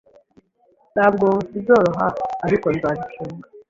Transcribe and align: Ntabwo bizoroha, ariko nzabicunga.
Ntabwo 0.93 1.27
bizoroha, 1.53 2.07
ariko 2.45 2.65
nzabicunga. 2.75 3.45